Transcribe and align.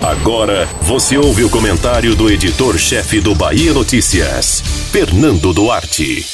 Agora 0.00 0.66
você 0.82 1.18
ouve 1.18 1.44
o 1.44 1.50
comentário 1.50 2.14
do 2.14 2.30
editor-chefe 2.30 3.20
do 3.20 3.34
Bahia 3.34 3.72
Notícias, 3.72 4.60
Fernando 4.90 5.52
Duarte. 5.52 6.26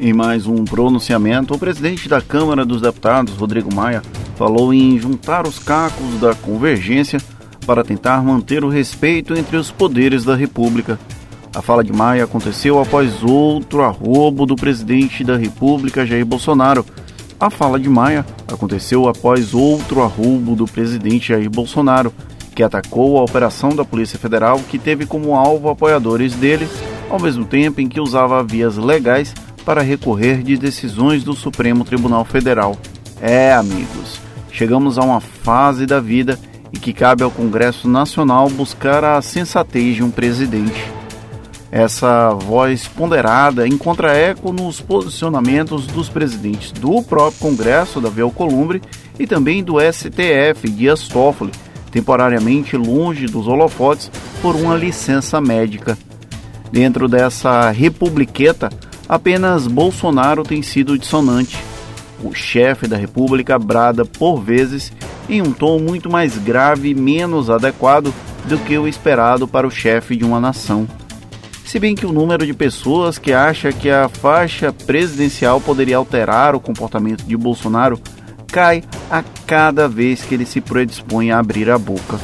Em 0.00 0.12
mais 0.12 0.46
um 0.46 0.64
pronunciamento, 0.64 1.54
o 1.54 1.58
presidente 1.58 2.08
da 2.08 2.20
Câmara 2.20 2.64
dos 2.64 2.80
Deputados, 2.80 3.34
Rodrigo 3.34 3.72
Maia, 3.72 4.02
falou 4.36 4.74
em 4.74 4.98
juntar 4.98 5.46
os 5.46 5.58
cacos 5.58 6.20
da 6.20 6.34
convergência 6.34 7.20
para 7.64 7.84
tentar 7.84 8.22
manter 8.22 8.64
o 8.64 8.68
respeito 8.68 9.34
entre 9.34 9.56
os 9.56 9.70
poderes 9.70 10.24
da 10.24 10.34
República. 10.34 10.98
A 11.54 11.62
fala 11.62 11.84
de 11.84 11.92
Maia 11.92 12.24
aconteceu 12.24 12.80
após 12.80 13.22
outro 13.22 13.82
arrobo 13.82 14.44
do 14.44 14.56
presidente 14.56 15.22
da 15.22 15.36
República, 15.36 16.04
Jair 16.04 16.26
Bolsonaro. 16.26 16.84
A 17.44 17.50
fala 17.50 17.78
de 17.78 17.90
Maia 17.90 18.24
aconteceu 18.50 19.06
após 19.06 19.52
outro 19.52 20.02
arrobo 20.02 20.56
do 20.56 20.64
presidente 20.64 21.28
Jair 21.28 21.50
Bolsonaro, 21.50 22.10
que 22.54 22.62
atacou 22.62 23.18
a 23.18 23.22
operação 23.22 23.76
da 23.76 23.84
Polícia 23.84 24.18
Federal, 24.18 24.58
que 24.60 24.78
teve 24.78 25.04
como 25.04 25.36
alvo 25.36 25.68
apoiadores 25.68 26.34
dele, 26.34 26.66
ao 27.10 27.20
mesmo 27.20 27.44
tempo 27.44 27.82
em 27.82 27.86
que 27.86 28.00
usava 28.00 28.42
vias 28.42 28.78
legais 28.78 29.34
para 29.62 29.82
recorrer 29.82 30.42
de 30.42 30.56
decisões 30.56 31.22
do 31.22 31.34
Supremo 31.34 31.84
Tribunal 31.84 32.24
Federal. 32.24 32.78
É, 33.20 33.52
amigos, 33.52 34.22
chegamos 34.50 34.96
a 34.96 35.02
uma 35.02 35.20
fase 35.20 35.84
da 35.84 36.00
vida 36.00 36.38
e 36.72 36.78
que 36.78 36.94
cabe 36.94 37.22
ao 37.24 37.30
Congresso 37.30 37.86
Nacional 37.86 38.48
buscar 38.48 39.04
a 39.04 39.20
sensatez 39.20 39.96
de 39.96 40.02
um 40.02 40.10
presidente. 40.10 41.03
Essa 41.76 42.30
voz 42.30 42.86
ponderada 42.86 43.66
encontra 43.66 44.16
eco 44.16 44.52
nos 44.52 44.80
posicionamentos 44.80 45.88
dos 45.88 46.08
presidentes 46.08 46.70
do 46.70 47.02
próprio 47.02 47.40
Congresso, 47.40 48.00
Davi 48.00 48.20
Alcolumbre, 48.20 48.80
e 49.18 49.26
também 49.26 49.60
do 49.60 49.80
STF, 49.80 50.70
Dias 50.70 51.08
Toffoli, 51.08 51.50
temporariamente 51.90 52.76
longe 52.76 53.26
dos 53.26 53.48
holofotes 53.48 54.08
por 54.40 54.54
uma 54.54 54.76
licença 54.76 55.40
médica. 55.40 55.98
Dentro 56.70 57.08
dessa 57.08 57.72
republiqueta, 57.72 58.70
apenas 59.08 59.66
Bolsonaro 59.66 60.44
tem 60.44 60.62
sido 60.62 60.96
dissonante. 60.96 61.58
O 62.22 62.32
chefe 62.32 62.86
da 62.86 62.96
República 62.96 63.58
brada 63.58 64.04
por 64.04 64.40
vezes 64.40 64.92
em 65.28 65.42
um 65.42 65.50
tom 65.50 65.80
muito 65.80 66.08
mais 66.08 66.38
grave 66.38 66.90
e 66.90 66.94
menos 66.94 67.50
adequado 67.50 68.14
do 68.44 68.58
que 68.58 68.78
o 68.78 68.86
esperado 68.86 69.48
para 69.48 69.66
o 69.66 69.72
chefe 69.72 70.14
de 70.14 70.24
uma 70.24 70.38
nação. 70.38 70.86
Se 71.64 71.78
bem 71.78 71.94
que 71.94 72.06
o 72.06 72.12
número 72.12 72.46
de 72.46 72.52
pessoas 72.52 73.18
que 73.18 73.32
acha 73.32 73.72
que 73.72 73.90
a 73.90 74.08
faixa 74.08 74.72
presidencial 74.72 75.60
poderia 75.60 75.96
alterar 75.96 76.54
o 76.54 76.60
comportamento 76.60 77.24
de 77.24 77.36
Bolsonaro 77.36 77.98
cai 78.46 78.84
a 79.10 79.24
cada 79.46 79.88
vez 79.88 80.22
que 80.22 80.34
ele 80.34 80.46
se 80.46 80.60
predispõe 80.60 81.32
a 81.32 81.38
abrir 81.38 81.70
a 81.70 81.78
boca. 81.78 82.20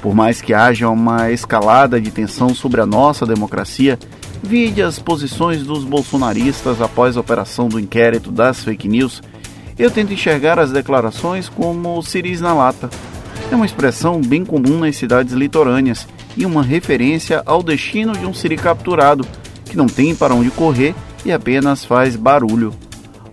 Por 0.00 0.14
mais 0.14 0.40
que 0.40 0.54
haja 0.54 0.88
uma 0.88 1.32
escalada 1.32 2.00
de 2.00 2.10
tensão 2.10 2.54
sobre 2.54 2.80
a 2.80 2.86
nossa 2.86 3.26
democracia, 3.26 3.98
vide 4.42 4.82
as 4.82 4.98
posições 4.98 5.64
dos 5.64 5.82
bolsonaristas 5.82 6.80
após 6.80 7.16
a 7.16 7.20
operação 7.20 7.68
do 7.68 7.80
inquérito 7.80 8.30
das 8.30 8.62
fake 8.62 8.86
news, 8.86 9.22
eu 9.78 9.90
tento 9.90 10.12
enxergar 10.12 10.58
as 10.58 10.70
declarações 10.70 11.48
como 11.48 12.00
ciris 12.02 12.40
na 12.40 12.54
lata. 12.54 12.90
É 13.50 13.56
uma 13.56 13.66
expressão 13.66 14.20
bem 14.20 14.44
comum 14.44 14.78
nas 14.78 14.94
cidades 14.96 15.32
litorâneas 15.32 16.06
e 16.38 16.46
uma 16.46 16.62
referência 16.62 17.42
ao 17.44 17.62
destino 17.62 18.12
de 18.12 18.24
um 18.24 18.32
siri 18.32 18.56
capturado, 18.56 19.26
que 19.64 19.76
não 19.76 19.86
tem 19.86 20.14
para 20.14 20.34
onde 20.34 20.50
correr 20.50 20.94
e 21.24 21.32
apenas 21.32 21.84
faz 21.84 22.14
barulho. 22.14 22.72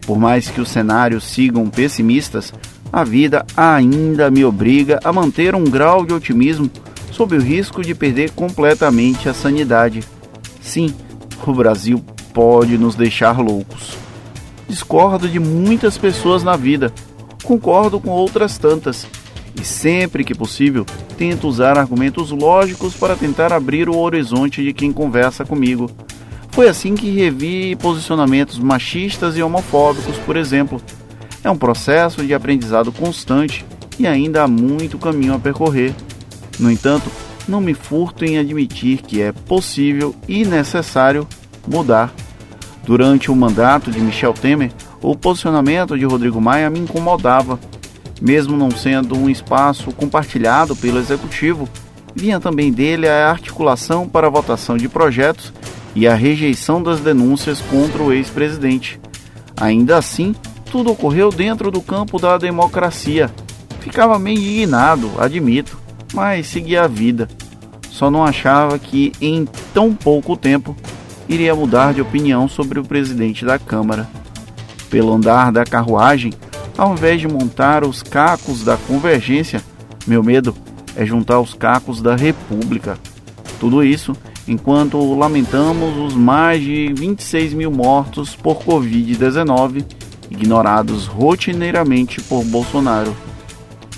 Por 0.05 0.17
mais 0.17 0.49
que 0.49 0.59
os 0.59 0.69
cenários 0.69 1.23
sigam 1.23 1.69
pessimistas, 1.69 2.51
a 2.91 3.03
vida 3.03 3.45
ainda 3.55 4.31
me 4.31 4.43
obriga 4.43 4.99
a 5.03 5.13
manter 5.13 5.53
um 5.53 5.63
grau 5.63 6.05
de 6.05 6.13
otimismo 6.13 6.69
sob 7.11 7.35
o 7.37 7.41
risco 7.41 7.81
de 7.81 7.93
perder 7.93 8.31
completamente 8.31 9.29
a 9.29 9.33
sanidade. 9.33 10.03
Sim, 10.59 10.93
o 11.45 11.53
Brasil 11.53 12.03
pode 12.33 12.77
nos 12.77 12.95
deixar 12.95 13.39
loucos. 13.39 13.97
Discordo 14.67 15.29
de 15.29 15.39
muitas 15.39 15.97
pessoas 15.97 16.43
na 16.43 16.57
vida, 16.57 16.91
concordo 17.43 17.99
com 17.99 18.09
outras 18.09 18.57
tantas, 18.57 19.07
e 19.59 19.63
sempre 19.63 20.23
que 20.23 20.35
possível 20.35 20.85
tento 21.17 21.47
usar 21.47 21.77
argumentos 21.77 22.31
lógicos 22.31 22.93
para 22.93 23.15
tentar 23.15 23.53
abrir 23.53 23.89
o 23.89 23.97
horizonte 23.97 24.63
de 24.63 24.73
quem 24.73 24.91
conversa 24.91 25.45
comigo. 25.45 25.89
Foi 26.51 26.69
assim 26.69 26.95
que 26.95 27.09
revi 27.09 27.75
posicionamentos 27.75 28.59
machistas 28.59 29.35
e 29.35 29.43
homofóbicos, 29.43 30.17
por 30.19 30.37
exemplo. 30.37 30.81
É 31.43 31.49
um 31.49 31.57
processo 31.57 32.23
de 32.23 32.33
aprendizado 32.33 32.91
constante 32.91 33.65
e 33.99 34.07
ainda 34.07 34.43
há 34.43 34.47
muito 34.47 34.97
caminho 34.97 35.33
a 35.33 35.39
percorrer. 35.39 35.93
No 36.59 36.71
entanto, 36.71 37.11
não 37.47 37.61
me 37.61 37.73
furto 37.73 38.25
em 38.25 38.37
admitir 38.37 39.01
que 39.01 39.21
é 39.21 39.31
possível 39.31 40.15
e 40.27 40.45
necessário 40.45 41.27
mudar. 41.67 42.13
Durante 42.85 43.31
o 43.31 43.35
mandato 43.35 43.91
de 43.91 43.99
Michel 43.99 44.33
Temer, 44.33 44.71
o 45.01 45.15
posicionamento 45.15 45.97
de 45.97 46.05
Rodrigo 46.05 46.39
Maia 46.39 46.69
me 46.69 46.79
incomodava 46.79 47.59
mesmo 48.21 48.55
não 48.55 48.71
sendo 48.71 49.17
um 49.17 49.29
espaço 49.29 49.91
compartilhado 49.91 50.75
pelo 50.75 50.99
executivo, 50.99 51.67
vinha 52.15 52.39
também 52.39 52.71
dele 52.71 53.07
a 53.07 53.29
articulação 53.29 54.07
para 54.07 54.27
a 54.27 54.29
votação 54.29 54.77
de 54.77 54.87
projetos 54.87 55.53
e 55.95 56.07
a 56.07 56.13
rejeição 56.13 56.81
das 56.81 56.99
denúncias 56.99 57.61
contra 57.61 58.01
o 58.01 58.13
ex-presidente. 58.13 58.99
Ainda 59.59 59.97
assim, 59.97 60.35
tudo 60.71 60.91
ocorreu 60.91 61.29
dentro 61.29 61.71
do 61.71 61.81
campo 61.81 62.19
da 62.19 62.37
democracia. 62.37 63.29
Ficava 63.79 64.19
meio 64.19 64.37
indignado, 64.37 65.11
admito, 65.17 65.77
mas 66.13 66.47
seguia 66.47 66.83
a 66.83 66.87
vida. 66.87 67.27
Só 67.89 68.11
não 68.11 68.25
achava 68.25 68.77
que 68.77 69.13
em 69.21 69.47
tão 69.73 69.93
pouco 69.93 70.35
tempo 70.35 70.75
iria 71.29 71.55
mudar 71.55 71.93
de 71.93 72.01
opinião 72.01 72.47
sobre 72.47 72.79
o 72.79 72.83
presidente 72.83 73.45
da 73.45 73.57
Câmara. 73.57 74.07
Pelo 74.89 75.13
andar 75.13 75.51
da 75.51 75.63
carruagem, 75.63 76.33
ao 76.77 76.93
invés 76.93 77.21
de 77.21 77.27
montar 77.27 77.83
os 77.83 78.03
cacos 78.03 78.63
da 78.63 78.77
convergência, 78.77 79.61
meu 80.05 80.23
medo 80.23 80.55
é 80.95 81.05
juntar 81.05 81.39
os 81.39 81.53
cacos 81.53 82.01
da 82.01 82.15
república. 82.15 82.97
Tudo 83.59 83.83
isso 83.83 84.15
enquanto 84.47 85.15
lamentamos 85.15 85.97
os 85.97 86.13
mais 86.13 86.61
de 86.61 86.93
26 86.93 87.53
mil 87.53 87.71
mortos 87.71 88.35
por 88.35 88.57
Covid-19, 88.63 89.83
ignorados 90.29 91.07
rotineiramente 91.07 92.21
por 92.21 92.43
Bolsonaro. 92.43 93.15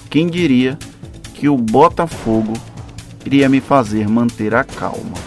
Quem 0.10 0.28
diria 0.28 0.78
que 1.34 1.50
o 1.50 1.58
Botafogo 1.58 2.54
iria 3.26 3.50
me 3.50 3.60
fazer 3.60 4.08
manter 4.08 4.56
a 4.56 4.64
calma? 4.64 5.27